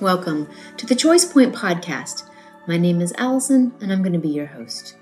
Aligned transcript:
Welcome 0.00 0.48
to 0.76 0.86
the 0.86 0.94
Choice 0.94 1.24
Point 1.24 1.52
Podcast. 1.52 2.22
My 2.68 2.76
name 2.76 3.00
is 3.00 3.12
Allison, 3.18 3.72
and 3.80 3.92
I'm 3.92 4.00
going 4.00 4.12
to 4.12 4.18
be 4.20 4.28
your 4.28 4.46
host. 4.46 4.94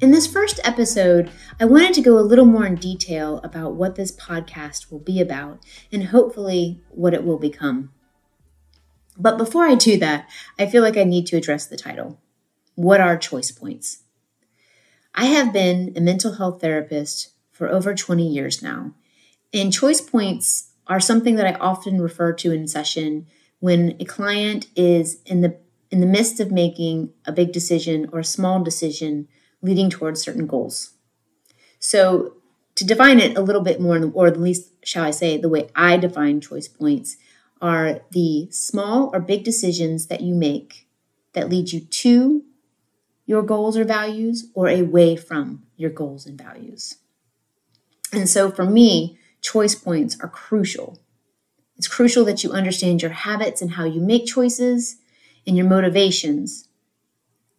In 0.00 0.12
this 0.12 0.28
first 0.28 0.60
episode, 0.62 1.28
I 1.58 1.64
wanted 1.64 1.92
to 1.94 2.02
go 2.02 2.16
a 2.16 2.20
little 2.20 2.44
more 2.44 2.64
in 2.64 2.76
detail 2.76 3.38
about 3.38 3.74
what 3.74 3.96
this 3.96 4.14
podcast 4.14 4.92
will 4.92 5.00
be 5.00 5.20
about 5.20 5.64
and 5.90 6.04
hopefully 6.04 6.80
what 6.90 7.14
it 7.14 7.24
will 7.24 7.36
become. 7.36 7.90
But 9.18 9.38
before 9.38 9.64
I 9.64 9.74
do 9.74 9.98
that, 9.98 10.30
I 10.56 10.66
feel 10.66 10.84
like 10.84 10.96
I 10.96 11.02
need 11.02 11.26
to 11.26 11.36
address 11.36 11.66
the 11.66 11.76
title 11.76 12.20
What 12.76 13.00
are 13.00 13.16
choice 13.16 13.50
points? 13.50 14.04
I 15.16 15.24
have 15.24 15.52
been 15.52 15.94
a 15.96 16.00
mental 16.00 16.34
health 16.34 16.60
therapist 16.60 17.32
for 17.50 17.68
over 17.68 17.92
20 17.92 18.24
years 18.24 18.62
now, 18.62 18.94
and 19.52 19.72
choice 19.72 20.00
points 20.00 20.70
are 20.86 21.00
something 21.00 21.34
that 21.34 21.46
I 21.48 21.58
often 21.58 22.00
refer 22.00 22.32
to 22.34 22.52
in 22.52 22.68
session 22.68 23.26
when 23.62 23.94
a 24.00 24.04
client 24.04 24.66
is 24.74 25.20
in 25.24 25.40
the 25.40 25.56
in 25.92 26.00
the 26.00 26.06
midst 26.06 26.40
of 26.40 26.50
making 26.50 27.12
a 27.24 27.30
big 27.30 27.52
decision 27.52 28.08
or 28.12 28.18
a 28.18 28.24
small 28.24 28.60
decision 28.60 29.28
leading 29.62 29.88
towards 29.88 30.20
certain 30.20 30.48
goals. 30.48 30.94
So, 31.78 32.34
to 32.74 32.84
define 32.84 33.20
it 33.20 33.36
a 33.36 33.40
little 33.40 33.62
bit 33.62 33.80
more, 33.80 34.10
or 34.14 34.26
at 34.26 34.40
least, 34.40 34.72
shall 34.82 35.04
I 35.04 35.12
say, 35.12 35.36
the 35.36 35.48
way 35.48 35.68
I 35.76 35.96
define 35.96 36.40
choice 36.40 36.66
points 36.66 37.18
are 37.60 38.00
the 38.10 38.48
small 38.50 39.10
or 39.14 39.20
big 39.20 39.44
decisions 39.44 40.08
that 40.08 40.22
you 40.22 40.34
make 40.34 40.88
that 41.32 41.48
lead 41.48 41.70
you 41.70 41.82
to 41.82 42.42
your 43.26 43.42
goals 43.42 43.76
or 43.76 43.84
values 43.84 44.48
or 44.54 44.68
away 44.68 45.14
from 45.14 45.62
your 45.76 45.90
goals 45.90 46.26
and 46.26 46.36
values. 46.36 46.96
And 48.12 48.28
so, 48.28 48.50
for 48.50 48.64
me, 48.64 49.18
choice 49.40 49.76
points 49.76 50.18
are 50.20 50.28
crucial 50.28 50.98
it's 51.82 51.88
crucial 51.88 52.24
that 52.24 52.44
you 52.44 52.52
understand 52.52 53.02
your 53.02 53.10
habits 53.10 53.60
and 53.60 53.72
how 53.72 53.82
you 53.82 54.00
make 54.00 54.24
choices 54.24 54.98
and 55.44 55.56
your 55.56 55.66
motivations. 55.66 56.68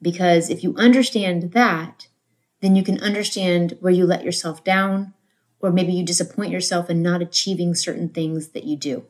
Because 0.01 0.49
if 0.49 0.63
you 0.63 0.73
understand 0.77 1.51
that, 1.51 2.07
then 2.61 2.73
you 2.73 2.83
can 2.83 3.01
understand 3.01 3.75
where 3.81 3.91
you 3.91 4.05
let 4.05 4.23
yourself 4.23 4.63
down, 4.63 5.13
or 5.59 5.73
maybe 5.73 5.91
you 5.91 6.05
disappoint 6.05 6.53
yourself 6.53 6.89
in 6.89 7.01
not 7.01 7.21
achieving 7.21 7.75
certain 7.75 8.07
things 8.07 8.51
that 8.51 8.63
you 8.63 8.77
do. 8.77 9.03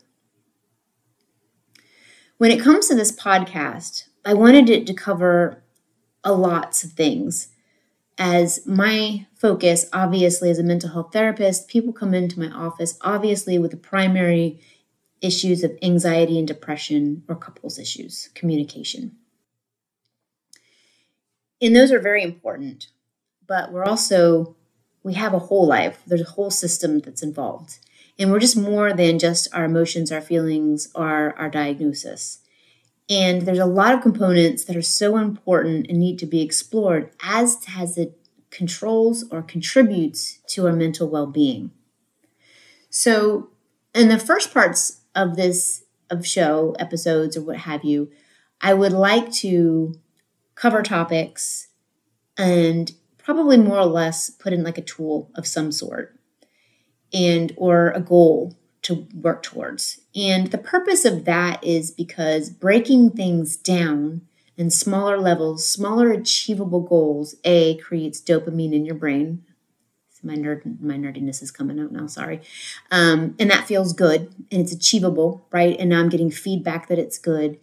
When 2.40 2.50
it 2.50 2.60
comes 2.60 2.88
to 2.88 2.96
this 2.96 3.12
podcast, 3.12 4.08
I 4.26 4.34
wanted 4.34 4.68
it 4.68 4.88
to 4.88 4.96
cover 4.96 5.62
a 6.24 6.34
lots 6.34 6.84
of 6.84 6.94
things. 6.94 7.50
As 8.18 8.66
my 8.66 9.28
focus, 9.36 9.86
obviously, 9.94 10.50
as 10.50 10.58
a 10.58 10.64
mental 10.64 10.90
health 10.90 11.14
therapist, 11.14 11.68
people 11.68 11.94
come 11.94 12.16
into 12.16 12.40
my 12.40 12.50
office, 12.50 12.98
obviously, 13.02 13.60
with 13.60 13.76
a 13.76 13.78
primary 13.78 14.60
issues 15.24 15.64
of 15.64 15.76
anxiety 15.82 16.38
and 16.38 16.48
depression 16.48 17.24
or 17.28 17.36
couples 17.36 17.80
issues, 17.80 18.30
communication. 18.36 19.16
And 21.62 21.76
those 21.76 21.92
are 21.92 22.00
very 22.00 22.22
important, 22.22 22.88
but 23.48 23.72
we're 23.72 23.86
also, 23.86 24.56
we 25.02 25.14
have 25.14 25.34
a 25.34 25.40
whole 25.40 25.66
life. 25.66 26.04
There's 26.06 26.22
a 26.22 26.32
whole 26.32 26.52
system 26.52 27.00
that's 27.00 27.24
involved. 27.24 27.80
And 28.20 28.32
we're 28.32 28.40
just 28.40 28.58
more 28.58 28.94
than 28.94 29.18
just 29.18 29.48
our 29.56 29.66
emotions, 29.66 30.12
our 30.12 30.22
feelings, 30.22 30.90
our, 30.94 31.34
our 31.38 31.50
diagnosis. 31.50 32.40
And 33.10 33.44
there's 33.44 33.60
a 33.60 33.66
lot 33.66 33.94
of 33.94 34.02
components 34.02 34.66
that 34.66 34.76
are 34.76 34.82
so 34.82 35.18
important 35.18 35.88
and 35.88 36.00
need 36.00 36.20
to 36.20 36.26
be 36.26 36.42
explored 36.42 37.12
as 37.24 37.66
as 37.78 37.98
it 37.98 38.18
controls 38.50 39.26
or 39.32 39.42
contributes 39.42 40.40
to 40.48 40.68
our 40.68 40.74
mental 40.74 41.10
well-being. 41.10 41.72
So, 42.90 43.50
in 43.96 44.10
the 44.10 44.20
first 44.20 44.54
parts 44.54 45.02
of 45.16 45.36
this 45.36 45.84
of 46.10 46.26
show 46.26 46.76
episodes 46.80 47.36
or 47.36 47.42
what 47.42 47.58
have 47.58 47.84
you, 47.84 48.12
I 48.62 48.74
would 48.74 48.94
like 48.94 49.32
to 49.34 49.96
cover 50.56 50.84
topics 50.84 51.68
and 52.38 52.92
probably 53.18 53.58
more 53.58 53.80
or 53.80 53.86
less 53.86 54.30
put 54.30 54.54
in 54.54 54.64
like 54.64 54.78
a 54.78 54.82
tool 54.82 55.32
of 55.36 55.48
some 55.48 55.72
sort 55.72 56.18
and 57.14 57.54
or 57.58 57.92
a 57.92 58.00
goal 58.00 58.58
to 58.84 59.08
work 59.14 59.44
towards. 59.44 60.02
And 60.16 60.48
the 60.48 60.58
purpose 60.58 61.06
of 61.06 61.26
that 61.26 61.64
is 61.64 61.92
because 61.92 62.50
breaking 62.50 63.12
things 63.12 63.56
down 63.56 64.22
in 64.58 64.70
smaller 64.70 65.18
levels, 65.18 65.68
smaller 65.68 66.12
achievable 66.12 66.82
goals, 66.82 67.36
A 67.44 67.78
creates 67.78 68.22
dopamine 68.22 68.74
in 68.74 68.86
your 68.86 68.96
brain, 68.96 69.44
my 70.24 70.36
nerd 70.36 70.80
my 70.82 70.96
nerdiness 70.96 71.42
is 71.42 71.52
coming 71.52 71.80
out 71.80 71.92
now 71.92 72.08
sorry. 72.08 72.42
Um, 72.92 73.36
and 73.40 73.50
that 73.52 73.68
feels 73.68 73.94
good 73.94 74.34
and 74.52 74.62
it's 74.62 74.74
achievable 74.74 75.48
right? 75.52 75.76
And 75.80 75.90
now 75.90 76.00
i'm 76.00 76.10
getting 76.10 76.32
feedback 76.32 76.88
that 76.88 77.00
it's 77.00 77.18
good 77.18 77.60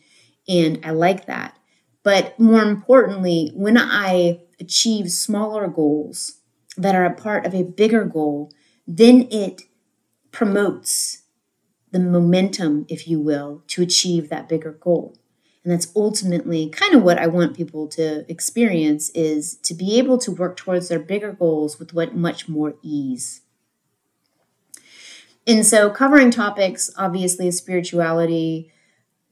and 0.48 0.80
i 0.84 0.90
like 0.90 1.26
that. 1.26 1.56
But 2.02 2.38
more 2.38 2.62
importantly 2.62 3.52
when 3.54 3.76
i 3.78 4.40
achieve 4.58 5.10
smaller 5.10 5.68
goals 5.68 6.40
that 6.76 6.94
are 6.94 7.04
a 7.04 7.14
part 7.14 7.46
of 7.46 7.54
a 7.54 7.64
bigger 7.64 8.04
goal 8.04 8.52
then 8.86 9.28
it 9.30 9.62
promotes 10.32 11.22
the 11.92 11.98
momentum 11.98 12.86
if 12.88 13.08
you 13.08 13.20
will 13.20 13.62
to 13.66 13.82
achieve 13.82 14.28
that 14.28 14.48
bigger 14.48 14.72
goal 14.72 15.16
and 15.62 15.72
that's 15.72 15.92
ultimately 15.94 16.68
kind 16.70 16.94
of 16.94 17.02
what 17.02 17.18
i 17.18 17.26
want 17.26 17.56
people 17.56 17.86
to 17.86 18.30
experience 18.30 19.10
is 19.10 19.56
to 19.56 19.74
be 19.74 19.98
able 19.98 20.18
to 20.18 20.32
work 20.32 20.56
towards 20.56 20.88
their 20.88 20.98
bigger 20.98 21.32
goals 21.32 21.78
with 21.78 21.92
what 21.92 22.14
much 22.14 22.48
more 22.48 22.74
ease. 22.82 23.42
And 25.46 25.66
so 25.66 25.90
covering 25.90 26.30
topics 26.30 26.90
obviously 26.96 27.50
spirituality. 27.50 28.72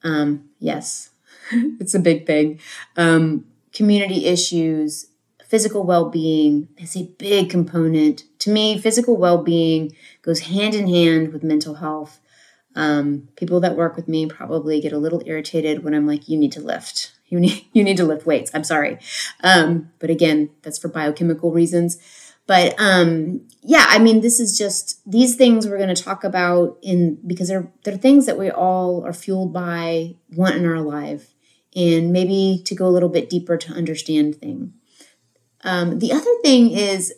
Um, 0.02 0.50
yes 0.58 1.10
it's 1.52 1.94
a 1.94 1.98
big 1.98 2.26
thing. 2.26 2.60
Um, 2.96 3.46
community 3.72 4.26
issues 4.26 5.06
physical 5.46 5.82
well-being 5.82 6.68
is 6.76 6.94
a 6.94 7.04
big 7.04 7.48
component. 7.48 8.24
To 8.40 8.50
me 8.50 8.78
physical 8.78 9.16
well-being 9.16 9.96
goes 10.20 10.40
hand 10.40 10.74
in 10.74 10.88
hand 10.88 11.32
with 11.32 11.42
mental 11.42 11.76
health 11.76 12.20
um, 12.78 13.28
people 13.34 13.58
that 13.60 13.74
work 13.74 13.96
with 13.96 14.06
me 14.06 14.26
probably 14.26 14.80
get 14.80 14.92
a 14.92 14.98
little 14.98 15.20
irritated 15.26 15.82
when 15.82 15.94
I'm 15.94 16.06
like, 16.06 16.28
you 16.28 16.38
need 16.38 16.52
to 16.52 16.60
lift. 16.60 17.12
You 17.30 17.38
need 17.38 17.66
you 17.74 17.84
need 17.84 17.98
to 17.98 18.06
lift 18.06 18.24
weights. 18.24 18.50
I'm 18.54 18.64
sorry. 18.64 18.98
Um, 19.44 19.90
but 19.98 20.08
again, 20.08 20.48
that's 20.62 20.78
for 20.78 20.88
biochemical 20.88 21.52
reasons. 21.52 21.98
But 22.46 22.74
um, 22.78 23.42
yeah, 23.60 23.84
I 23.86 23.98
mean, 23.98 24.22
this 24.22 24.40
is 24.40 24.56
just 24.56 25.02
these 25.04 25.36
things 25.36 25.68
we're 25.68 25.76
going 25.76 25.94
to 25.94 26.02
talk 26.02 26.24
about 26.24 26.78
in 26.80 27.18
because 27.26 27.48
they're 27.48 27.70
they're 27.84 27.98
things 27.98 28.24
that 28.24 28.38
we 28.38 28.50
all 28.50 29.04
are 29.04 29.12
fueled 29.12 29.52
by, 29.52 30.16
want 30.34 30.56
in 30.56 30.64
our 30.64 30.80
life, 30.80 31.34
and 31.76 32.14
maybe 32.14 32.62
to 32.64 32.74
go 32.74 32.86
a 32.86 32.94
little 32.96 33.10
bit 33.10 33.28
deeper 33.28 33.58
to 33.58 33.74
understand 33.74 34.36
things. 34.36 34.72
Um, 35.64 35.98
the 35.98 36.12
other 36.12 36.34
thing 36.42 36.70
is 36.70 37.12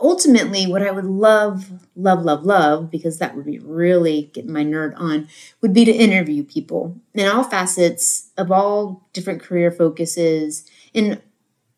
ultimately, 0.00 0.66
what 0.66 0.82
I 0.82 0.90
would 0.90 1.04
love, 1.04 1.70
love, 1.94 2.24
love, 2.24 2.44
love, 2.44 2.90
because 2.90 3.18
that 3.18 3.36
would 3.36 3.46
be 3.46 3.58
really 3.58 4.30
getting 4.32 4.52
my 4.52 4.64
nerd 4.64 4.94
on, 4.96 5.28
would 5.60 5.72
be 5.72 5.84
to 5.84 5.92
interview 5.92 6.44
people 6.44 6.96
in 7.14 7.26
all 7.26 7.44
facets 7.44 8.30
of 8.36 8.50
all 8.50 9.08
different 9.12 9.42
career 9.42 9.70
focuses 9.70 10.68
and 10.94 11.20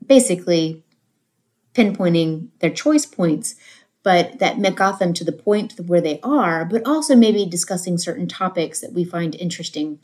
basically 0.06 0.82
pinpointing 1.74 2.48
their 2.60 2.70
choice 2.70 3.06
points, 3.06 3.54
but 4.02 4.38
that 4.38 4.74
got 4.74 4.98
them 4.98 5.12
to 5.14 5.24
the 5.24 5.32
point 5.32 5.74
where 5.86 6.00
they 6.00 6.20
are, 6.22 6.64
but 6.64 6.86
also 6.86 7.14
maybe 7.14 7.46
discussing 7.46 7.96
certain 7.98 8.28
topics 8.28 8.80
that 8.80 8.92
we 8.92 9.04
find 9.04 9.34
interesting 9.36 9.98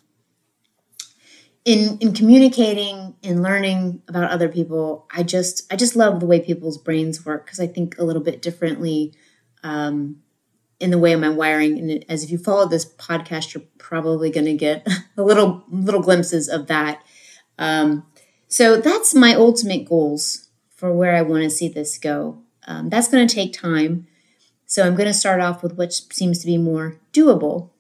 in 1.64 1.98
in 1.98 2.14
communicating 2.14 3.14
and 3.22 3.42
learning 3.42 4.02
about 4.08 4.30
other 4.30 4.48
people 4.48 5.06
i 5.12 5.22
just 5.22 5.70
i 5.72 5.76
just 5.76 5.96
love 5.96 6.20
the 6.20 6.26
way 6.26 6.40
people's 6.40 6.78
brains 6.78 7.26
work 7.26 7.44
because 7.44 7.60
i 7.60 7.66
think 7.66 7.98
a 7.98 8.04
little 8.04 8.22
bit 8.22 8.40
differently 8.40 9.12
um, 9.62 10.22
in 10.80 10.90
the 10.90 10.98
way 10.98 11.12
of 11.12 11.20
my 11.20 11.28
wiring. 11.28 11.78
And 11.78 12.04
as 12.08 12.22
if 12.22 12.30
you 12.30 12.38
follow 12.38 12.66
this 12.66 12.84
podcast 12.84 13.54
you're 13.54 13.64
probably 13.78 14.30
going 14.30 14.46
to 14.46 14.54
get 14.54 14.86
a 15.16 15.22
little 15.22 15.64
little 15.68 16.02
glimpses 16.02 16.48
of 16.48 16.66
that. 16.68 17.02
Um, 17.58 18.06
so 18.46 18.80
that's 18.80 19.14
my 19.14 19.34
ultimate 19.34 19.86
goals 19.86 20.48
for 20.70 20.92
where 20.92 21.16
i 21.16 21.22
want 21.22 21.42
to 21.42 21.50
see 21.50 21.68
this 21.68 21.98
go. 21.98 22.38
Um, 22.66 22.88
that's 22.88 23.08
going 23.08 23.26
to 23.26 23.34
take 23.34 23.52
time. 23.52 24.06
So 24.66 24.86
i'm 24.86 24.94
going 24.94 25.08
to 25.08 25.14
start 25.14 25.40
off 25.40 25.62
with 25.62 25.76
what 25.76 25.92
seems 25.92 26.38
to 26.40 26.46
be 26.46 26.58
more 26.58 26.96
doable 27.12 27.70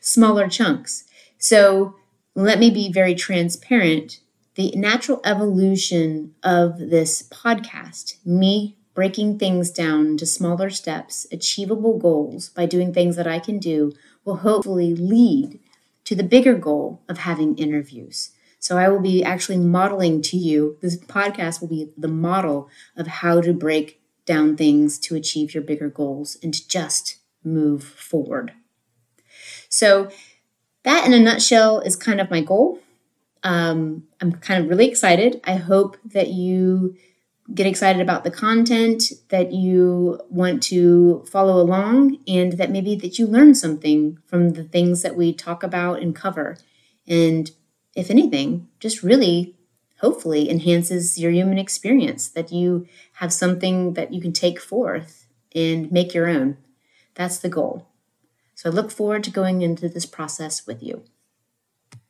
smaller 0.00 0.48
chunks. 0.48 1.04
So 1.38 1.96
let 2.34 2.58
me 2.58 2.70
be 2.70 2.90
very 2.90 3.14
transparent. 3.14 4.20
The 4.56 4.72
natural 4.76 5.20
evolution 5.24 6.34
of 6.42 6.78
this 6.78 7.22
podcast, 7.22 8.14
me 8.24 8.76
breaking 8.94 9.38
things 9.38 9.70
down 9.70 10.06
into 10.06 10.26
smaller 10.26 10.70
steps, 10.70 11.26
achievable 11.32 11.98
goals 11.98 12.48
by 12.50 12.66
doing 12.66 12.92
things 12.92 13.16
that 13.16 13.26
I 13.26 13.38
can 13.40 13.58
do, 13.58 13.92
will 14.24 14.36
hopefully 14.36 14.94
lead 14.94 15.58
to 16.04 16.14
the 16.14 16.22
bigger 16.22 16.54
goal 16.54 17.02
of 17.08 17.18
having 17.18 17.56
interviews. 17.56 18.30
So 18.58 18.78
I 18.78 18.88
will 18.88 19.00
be 19.00 19.22
actually 19.22 19.58
modeling 19.58 20.22
to 20.22 20.36
you, 20.36 20.78
this 20.80 20.96
podcast 20.96 21.60
will 21.60 21.68
be 21.68 21.92
the 21.98 22.08
model 22.08 22.68
of 22.96 23.06
how 23.06 23.40
to 23.40 23.52
break 23.52 24.00
down 24.24 24.56
things 24.56 24.98
to 25.00 25.14
achieve 25.14 25.52
your 25.52 25.62
bigger 25.62 25.90
goals 25.90 26.38
and 26.42 26.54
to 26.54 26.66
just 26.66 27.16
move 27.42 27.84
forward. 27.84 28.52
So 29.68 30.10
that, 30.84 31.06
in 31.06 31.12
a 31.12 31.18
nutshell, 31.18 31.80
is 31.80 31.96
kind 31.96 32.20
of 32.20 32.30
my 32.30 32.40
goal. 32.40 32.80
Um, 33.42 34.04
I'm 34.20 34.32
kind 34.32 34.62
of 34.62 34.70
really 34.70 34.88
excited. 34.88 35.40
I 35.44 35.56
hope 35.56 35.96
that 36.04 36.28
you 36.28 36.96
get 37.52 37.66
excited 37.66 38.00
about 38.00 38.24
the 38.24 38.30
content, 38.30 39.12
that 39.28 39.52
you 39.52 40.18
want 40.30 40.62
to 40.62 41.24
follow 41.30 41.60
along, 41.60 42.18
and 42.26 42.54
that 42.54 42.70
maybe 42.70 42.96
that 42.96 43.18
you 43.18 43.26
learn 43.26 43.54
something 43.54 44.18
from 44.26 44.50
the 44.50 44.64
things 44.64 45.02
that 45.02 45.14
we 45.14 45.32
talk 45.32 45.62
about 45.62 46.00
and 46.00 46.16
cover. 46.16 46.56
And 47.06 47.50
if 47.94 48.10
anything, 48.10 48.68
just 48.80 49.02
really 49.02 49.54
hopefully 50.00 50.50
enhances 50.50 51.18
your 51.18 51.30
human 51.30 51.58
experience, 51.58 52.28
that 52.28 52.50
you 52.50 52.86
have 53.14 53.32
something 53.32 53.94
that 53.94 54.12
you 54.12 54.20
can 54.20 54.32
take 54.32 54.60
forth 54.60 55.26
and 55.54 55.92
make 55.92 56.14
your 56.14 56.28
own. 56.28 56.56
That's 57.14 57.38
the 57.38 57.48
goal. 57.48 57.86
So 58.54 58.70
I 58.70 58.72
look 58.72 58.90
forward 58.90 59.24
to 59.24 59.30
going 59.30 59.62
into 59.62 59.88
this 59.88 60.06
process 60.06 60.66
with 60.66 60.82
you. 60.82 61.02